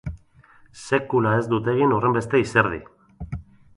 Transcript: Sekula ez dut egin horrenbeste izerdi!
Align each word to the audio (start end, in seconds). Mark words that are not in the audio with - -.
Sekula 0.85 1.33
ez 1.41 1.43
dut 1.51 1.69
egin 1.75 1.93
horrenbeste 1.99 2.41
izerdi! 2.47 2.81